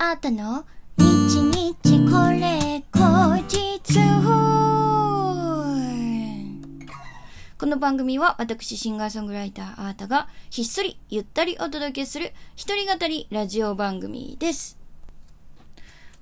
[0.00, 0.64] あったの？
[0.96, 1.74] 日日
[2.08, 3.98] これ後日
[7.58, 14.78] この番組は私シンガーソングライターアータがひっそりゆったりお届けする一人語りラジオ番組です。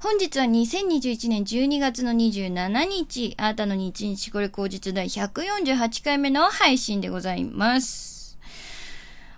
[0.01, 8.16] 本日は2021年12月の27日、あーたの日日これ口実第148回目の配信でございます。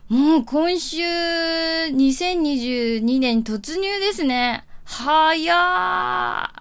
[0.08, 4.64] もう今週2022年突入ですね。
[4.84, 6.60] はやー。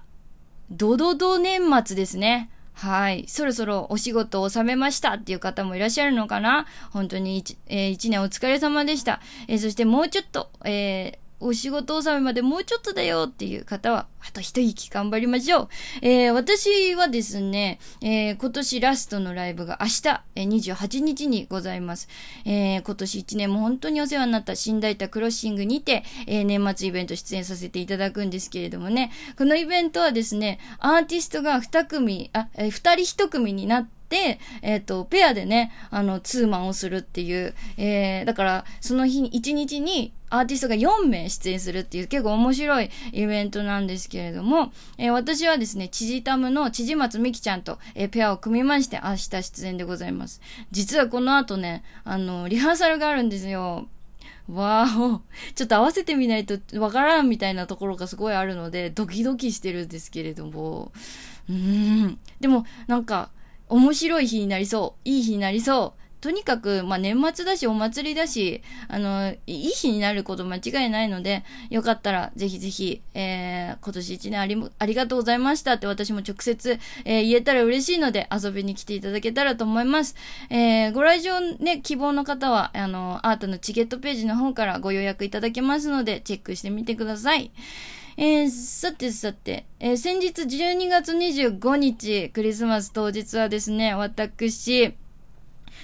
[0.70, 2.49] ドドド年末ですね。
[2.73, 3.23] はい。
[3.30, 9.22] そろそろお仕事を収めましたっていう方もいらっしゃるのかな本当に一、えー年お疲れ様でした。
[9.48, 15.70] えーそしてもうちょっと、えーお仕事納めまでもうちょっとだよっていう方は、あと一息頑張りましょう。
[16.02, 22.08] えー私はですね、えー今年ラストのライブが明日、え28日にございます。
[22.45, 33.97] えー今年1年も本当にお世話になった新大田クロッシングにて、えー年末イベント出演させていただくんですけれどもね、このイベントはですね、アーティストが2組、あ、えー2人1組になって、
[34.61, 50.42] えっ、と、ペアでね、あの、ツーマンをするっていう、えー、だから、その日に、1日にアーティストが4名出演するっていう結構面白いイベントなんですけれども、えー私はですね、チジタムの千々松美希ちゃんと、えーペアを組みまして、明日出演でございます。
[50.71, 53.88] 実はこの後ね、あの、リハーサルがあるんですよ。
[54.49, 55.21] わーお。
[55.55, 60.92] ちょっと合わせてみないとわからんみたいなところがすごいあるので、ドキドキしてるんですけれども。
[61.49, 62.19] うーん。
[62.39, 63.30] でも、なんか、
[63.70, 65.10] 面白い日になりそう。
[65.10, 66.08] いい日になりそう。
[66.20, 80.16] とにかく、まあ、年末だし、お祭りだし、あの、いい日になること間違いないので、よかったら、ぜひぜひ、えー、今年一年あり、ありがとうございましたって私も直接、えー言えたら嬉しいので、遊びに来ていただけたらと思います。
[80.50, 87.52] えー、ご来場ね、希望の方は、あの、アートのチケットページの方からご予約いただけますので、チェックしてみてください。
[88.20, 94.95] えー、さてさて、えー先日12月25日、クリスマス当日はですね、私、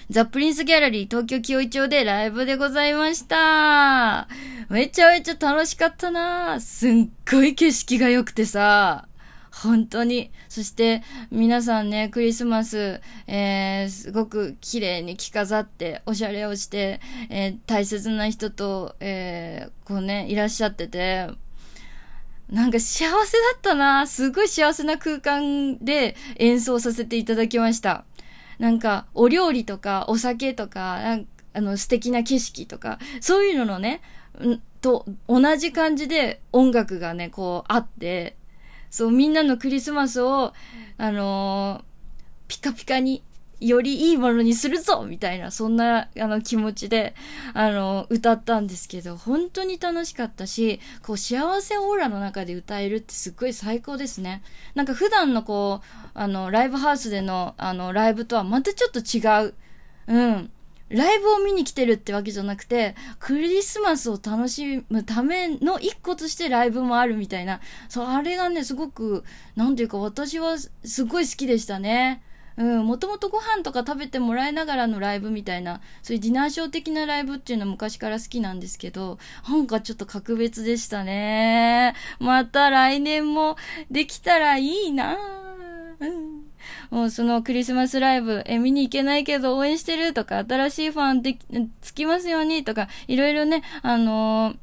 [0.09, 4.27] ザ・プリンスギャラリー東京清井町でライブでございました。
[4.69, 6.91] めちゃめちゃ楽しかったなすっ
[7.31, 9.07] ごい景色が良くてさ。
[9.51, 10.31] 本当に。
[10.49, 16.99] そして、皆さんね、クリスマス、えー、すごく綺麗に着飾って、おしゃれをして、
[17.29, 21.29] えー大切な人と、えーこうね、いらっしゃってて、
[22.53, 23.17] なんか幸せだ
[23.57, 28.05] ったなすごい幸せな空間で演奏させていただきました。
[28.59, 30.99] なんか、お料理とか、お酒とか、
[31.53, 34.01] あの、素敵な景色とか、そういうののね、
[34.39, 38.37] んと、同じ感じで音楽がね、こう、あって、
[38.91, 40.53] そう、みんなのクリスマスを、
[40.99, 41.83] あのー
[42.47, 43.23] ピカピカに、
[43.67, 47.15] よりいいものにするぞみたいな、そんな、あの、気持ちで、
[47.53, 54.43] あの、歌ったんですけど、本当に楽しかったし、こう、幸せオーラの中で歌えるってすっごい最高ですね。
[54.75, 59.53] なんか普段のこう、あの、ライブハウスでの、あの、ライブとはまたちょっと違う。
[60.07, 60.51] うん。
[60.89, 67.61] ライブを見に来てるってわけじゃなくて、クリスマスを楽しむための一個としてライブもあるみたいな。
[67.89, 69.23] そう、あれがね、すごく、
[69.55, 72.21] なんていうか私はすごい好きでしたね。
[72.57, 81.95] うん、もともとご飯とか食べてもらいながらのライブみたいな、そういうディナーショー的なライブっていうのは昔から好きなんですけど、なんかちょっと格別でしたね。
[82.19, 83.57] また来年も
[83.89, 85.17] できたらいいな
[85.99, 86.43] うん。
[86.89, 91.39] もうそのクリスマスライブ、え、見に行けないけど応援してるとか、新しいファンでき、
[91.81, 94.57] つきますようにとか、いろいろね、あのー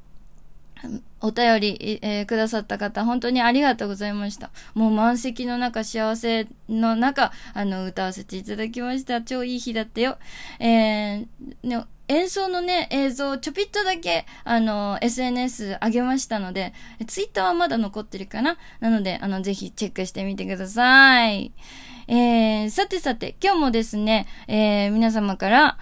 [1.20, 4.50] お便り、えーくださった方、本当にありがとうございました。
[4.74, 9.22] もう満席の中、幸せの中、あの、歌わせていただきました。
[9.22, 10.18] 超いい日だったよ。
[10.58, 11.26] えー
[11.62, 16.72] ね演奏のね、映像、ちょぴっとだけ、あの、SNS 上げましたので、
[17.06, 18.58] ツイッターはまだ残ってるかな？
[18.80, 21.52] なので、あの、ぜひチェックしてみてください。
[22.08, 25.78] えー、さてさて、今日もですね、えー、皆様から、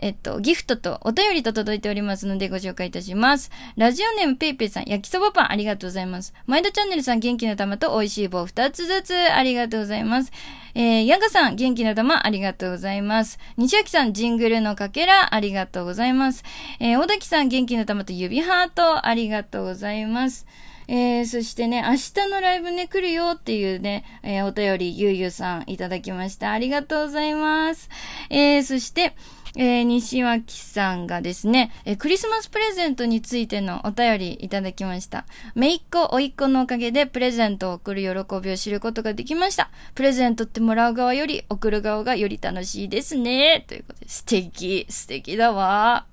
[0.00, 3.50] えっと、ギフトとお便りと届いておりますのでご紹介いたします。
[3.76, 6.32] ラジオネームペイペイさん、焼きそばパンありがとうございます。
[6.46, 10.32] 前田チャンネルさん、元気の玉と美味しい棒2つずつありがとうございます。
[10.74, 13.38] えー、ヤガさん、元気の玉ありがとうございます。
[13.56, 16.44] 西脇さん、ジングルのかけらありがとうございます。
[16.78, 20.46] えー、小滝さん、元気の玉と指ハートありがとうございます。
[20.92, 26.50] えー、そしてね、明日のライブね、来るよっていうね、えー、お便り、ゆうゆうさんいただきました。
[26.50, 27.88] ありがとうございます。
[28.28, 29.14] えー、そして、
[29.56, 35.26] えー、西脇さんがですね、えークリスマスプレゼントについてのお便りいただきました。
[35.54, 39.70] めいっ子、おいっ子のおかげでプレゼントを送る喜びを知ることができました。
[39.94, 43.64] プレゼントってもらう側より送る側がより楽しいですね。
[43.66, 46.06] ということで、素敵、素敵だわ。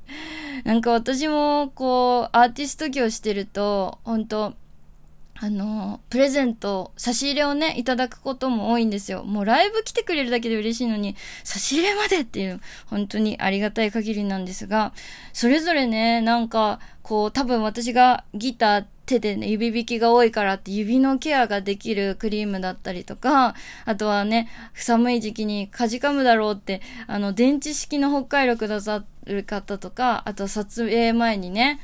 [0.64, 4.54] なんか私も、こう、アーティスト業してると、本当
[5.40, 9.24] あの、プレゼント、差し入れをね、いただくことも多いんですよ。
[9.24, 14.94] もうライブ来てくれるだけで嬉しいのに、差し入れまでっていう、本当にありがたい限りなんですが、
[15.34, 23.56] それぞれね、なんか、こう、多分私がギター、手でね、指引きが多いからって指のケアができるクリームだったりとか、
[23.86, 31.80] あとはね、寒い時期にかじかむだろうって、あの、電池式の北海道くださる方とか、あと撮影前にね、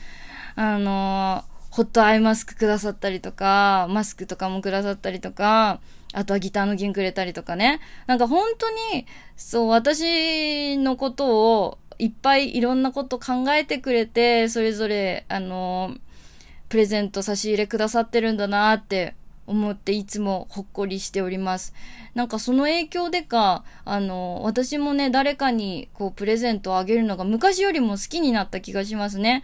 [0.56, 5.80] あのーホットアイマスクくださったりとか、マスクとかもくださったりとか、
[6.14, 7.80] あとはギターの銀くれたりとかね。
[8.06, 15.98] なんか本当に、そう、私のことをいっぱいいろんなこと考えてくれて、それぞれ、あの、
[16.70, 19.16] プレゼント差し入れくださってるんだなって
[19.48, 21.74] 思っていつもほっこりしております。
[22.14, 29.42] なんかその影響でか、あの、私もね、誰かにこうプレゼントをあげるのが昔よりも好きになった気がしますね。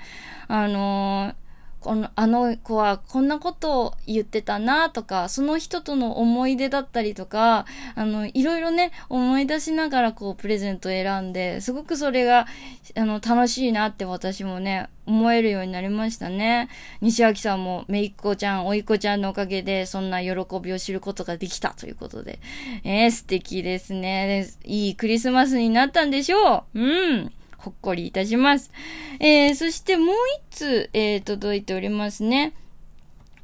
[0.47, 1.48] あのー
[1.81, 7.65] この、あの子はこんなことを言ってたなとか、その人との思い出だったりとか、
[7.95, 12.47] あの、いろいろね、思い出しながらこう、プレゼント選んで、すごくそれが、
[12.95, 16.69] あの、楽しいなって私もね、思えるようになりましたね。
[17.01, 22.39] 西脇さんも、めいっ子ちゃん、おいっ子ちゃんのおかげで、そんな喜びを知ることができたということで。
[22.83, 24.49] えー、素敵ですね。
[24.65, 26.79] いいクリスマスになったんでしょう。
[26.79, 27.31] うん。
[27.59, 28.71] ほっこりいたします。
[29.19, 30.15] えー、そしてもう
[30.51, 32.53] 一つ、えー、届いておりますね。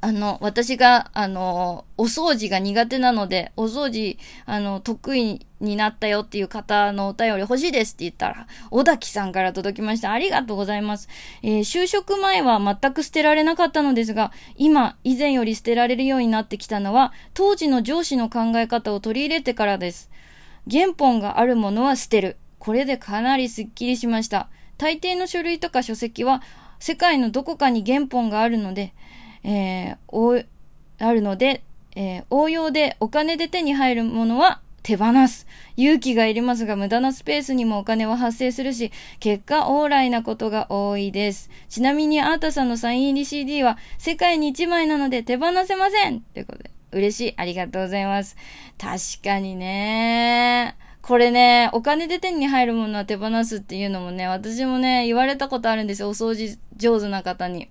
[0.00, 10.12] あの、私が、あの、お掃除が苦手なので、お掃除、あの、得意になったよっていう方のお便り欲しいですって言ったら、小滝さんから届きました。
[10.12, 11.08] ありがとうございます。
[11.42, 20.10] えー、就職前は全く捨てられなかったのですが、今、以前より捨てられるようになってきたのは、当時の上司の考え方を取り入れてからです。
[20.70, 22.36] 原本があるものは捨てる。
[22.66, 24.48] これでかなりスッキリしました。
[24.76, 26.42] 大抵の書類とか書籍は
[26.80, 28.92] 世界のどこかに原本があるので、
[29.44, 30.46] えー、
[30.98, 31.62] あるので、
[31.94, 35.46] えー、応用でお金で手に入るものは手放す。
[35.76, 38.90] 勇気がいりますが、無駄なスペースにもお金は発生するし、
[39.20, 41.50] 結果、往来なことが多いです。
[41.68, 47.34] ちなみに、アータさんのサイン入り CD は、世界に1枚なので手放せませんということで、嬉しい。
[47.36, 48.36] ありがとうございます。
[48.76, 56.08] 確かにねこれね、お金で手に入るものは手放すっていうのもね、私もね、言われたことあるんですよ。
[56.08, 57.68] お掃除上手な方に。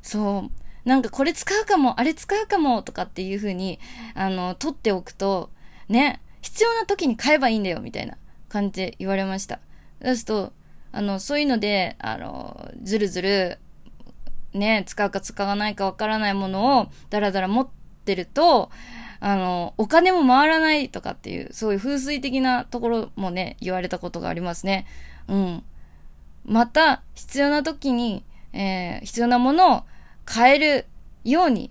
[0.00, 0.88] そう。
[0.88, 3.78] なんかこれ使うかも、あれ使うかも、とかっていう風に、
[4.14, 5.50] あの、取っておくと、
[5.90, 8.16] ね、必要な時に買えばいいんだよ、みたいな
[8.48, 9.60] 感じで言われました。
[10.02, 10.52] そうすると、
[10.90, 13.58] あの、そういうので、あの、ずるずる、
[14.54, 17.68] ね、使うか使わないかわからないものを、だらだら持っ
[18.06, 18.70] てると、
[19.20, 24.86] あの、お金も回らないとかっていう、そういう風水的なところもね、言われたことがありますね。
[25.26, 25.62] うん。
[26.44, 29.82] また、必要な時に、えー、必要なものを
[30.28, 30.86] 変える
[31.24, 31.70] ように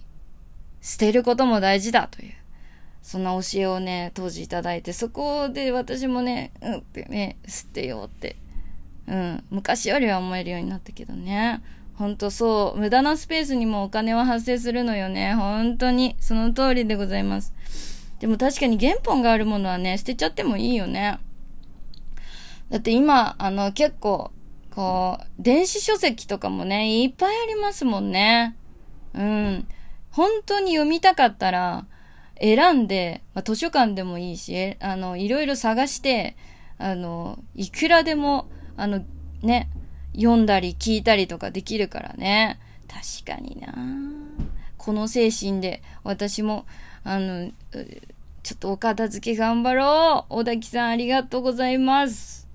[0.82, 2.34] 捨てることも大事だという、
[3.02, 8.36] そんな教えをね、当時いただいて、そこで私もね、うんってね、捨てようって、
[9.08, 11.62] うん、昔よりは思えるようになったけどね。
[11.98, 12.80] ほんとそう。
[12.80, 15.34] 無駄なスペースにもお金は発生するのよね。
[15.34, 16.16] 本当に。
[16.20, 17.54] その通りでございます。
[18.20, 21.20] でも確かに原本があるものはね、捨てちゃってもいいよね。
[22.70, 24.32] だって今、あの、結構、
[24.76, 28.56] こう、電子書籍とかもね、いっぱいありますもんね。
[29.16, 29.68] うん。
[30.12, 31.86] 本当に読みたかったら、
[32.40, 36.36] 選んで、まあ、図書館でもいいし、あの、いろいろ探して、
[36.78, 39.04] あの、いくらでも、あの、
[39.42, 39.70] ね、
[40.18, 42.60] 読んだり聞いたりとかできるからね。
[42.88, 43.74] 確かにな
[44.78, 46.66] この精神で私も、
[47.04, 47.52] あの、
[48.44, 50.34] ちょっとお片付け頑張ろう。
[50.34, 52.47] 小滝さんありがとうございます。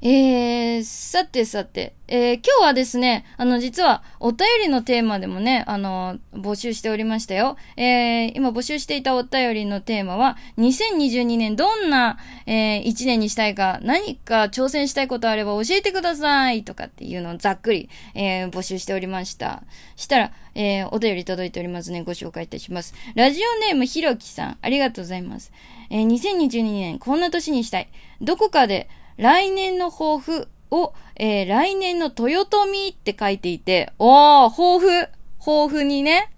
[0.00, 7.56] えー、さてさて、えー、今日はですね、あの、実は、お便りのテーマでもね、あの、募集しておりましたよ。
[7.76, 19.64] えー、今募集していたお便りのテーマは、2022年どんな、えー、1年にしたいか、何か挑戦したいことあれば教えてくださいとかっていうのをざっくり、えー、募集しておりました。
[19.96, 22.02] したら、えー、お便り届いておりますね。
[22.04, 22.94] ご紹介いたします。
[23.16, 25.52] ラジオネームひろきさん、ありがとうございます。
[25.90, 27.88] えー、2022年、こんな年にしたい。
[28.20, 35.08] どこかで、来年の抱負を、えー、来年の豊臣って書いていて、おー、抱負。
[35.38, 36.32] 抱負にね、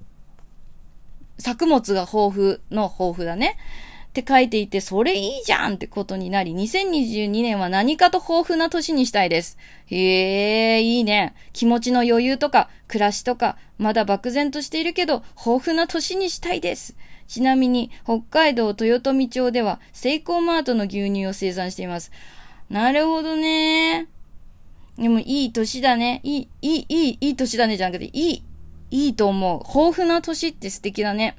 [1.38, 3.56] 作物が豊富の抱負だね。
[4.10, 9.56] って書いていて、それいいじゃんってことになり、2022年は何かと豊富な年にしたいです。
[9.86, 11.34] へえ、いいね。
[11.52, 16.96] 気持ちの余裕とか、暮らしとか、まだ漠然としているけど、豊富な年にしたいです。
[17.28, 22.10] ちなみに、北海道豊富町では、セイコーマートの牛乳を生産しています。
[22.70, 24.06] なるほどね。
[24.96, 26.20] でも、いい年だね。
[26.22, 28.42] いい、いい、いい、いい年だねじゃなくて、いい、
[28.90, 29.60] いいと思う。
[29.66, 31.36] 豊富な年って素敵だね。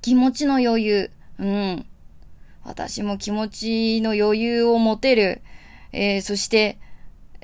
[0.00, 1.10] 気持ちの余裕。
[1.38, 1.86] うん。
[2.64, 5.42] 私も気持ちの余裕を持てる。
[5.92, 6.78] えー、そして、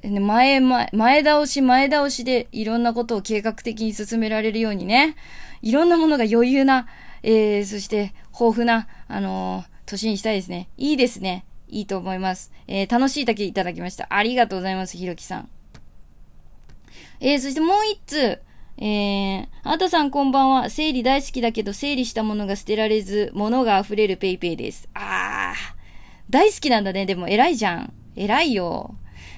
[0.02, 5.14] 前、前、前倒し前倒しでいろんなことを計画的に進められるようにね。
[5.62, 6.88] いろんなものが余裕な、
[7.22, 10.68] えー、そして豊富な、あのー、年にしたいですね。
[10.76, 11.44] いいですね。
[11.68, 12.52] いいと思います。
[12.66, 14.06] えー、楽しいだけいただきました。
[14.10, 15.48] ありがとうございます、ひろきさん。
[17.20, 18.40] えー、そしてもう一つ、
[18.78, 20.70] えー、あたさんこんばんは。
[20.70, 24.88] 整理大好きだけど、整理したものが捨てられず、物が溢れるペイペイです。
[24.94, 25.74] あー、
[26.30, 27.06] 大好きなんだね。
[27.06, 27.92] でも偉いじゃん。
[28.14, 28.94] 偉いよ。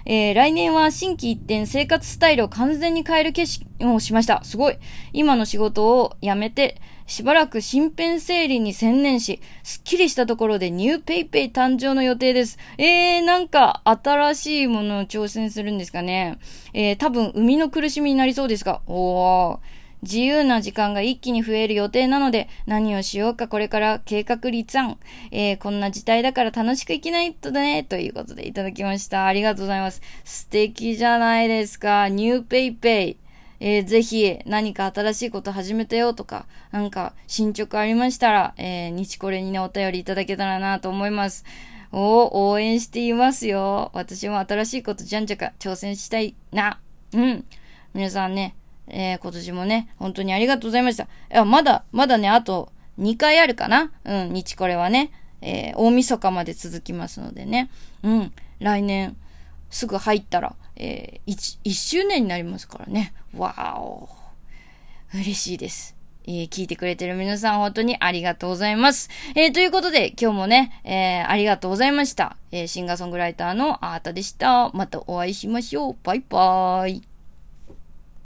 [0.06, 4.42] えー、来年は心機一転生活スタイルを完全に変える決心をしました。
[4.44, 4.76] すごい。
[5.12, 6.80] 今の仕事を辞めて、
[7.10, 12.56] しばらく身辺整理に専念し、すっきりしたところでニューペイペイ誕生の予定です。
[12.78, 16.38] えー、なんか新しいものを挑戦するんですかね。
[16.72, 19.58] えー、多分生みの苦しみになりそうですが、おー。
[20.02, 24.96] 自由な時間が一気に増える予定なので、何をしようかこれから計画立案。
[25.32, 29.26] えー、こんな事態だから楽しく生きないとね、ということでいただきました。
[29.26, 30.00] ありがとうございます。
[30.22, 32.08] 素敵じゃないですか。
[32.08, 33.29] ニューペイペイ。
[33.60, 41.44] えー、ぜひ何か新しいこと始めたよとか、なんか進捗ありましたら、えー、日これにね、お便りいただけたらなと思います。
[41.92, 43.90] お応援していますよ。
[43.94, 46.80] 私も新しいことじゃんじゃか挑戦したいな。
[47.12, 47.44] うん。
[47.92, 48.54] 皆さんね、
[48.86, 51.04] えー、今年もね、本当にありがとうございました。
[51.04, 55.10] いや、まだ、まだね、あと2回あるかなうん、日これはね、
[55.42, 57.70] えー、大晦日まで続きますのでね。
[58.02, 59.16] うん、来年、
[59.70, 63.14] すぐ入ったら、えー、1、1周年になりますからね。
[63.34, 64.08] わーお。
[65.14, 65.96] 嬉しいです。
[66.24, 69.08] えー、聞いてくれてる皆さん本当にありがとうございます。
[69.34, 72.36] えー、ということで今日もね、えー、ありがとうございました。
[72.52, 74.70] えシンガーソングライターのあーたでした。
[74.70, 75.96] またお会いしましょう。
[76.02, 77.09] バイバーイ。